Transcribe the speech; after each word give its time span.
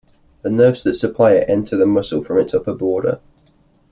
The 0.41 0.49
nerves 0.49 0.81
that 0.81 0.95
supply 0.95 1.33
it 1.33 1.45
enter 1.47 1.77
the 1.77 1.85
muscle 1.85 2.23
from 2.23 2.39
its 2.39 2.55
upper 2.55 2.73
border. 2.73 3.19